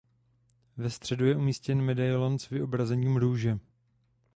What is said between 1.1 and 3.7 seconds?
je umístěn medailon s vyobrazením růže.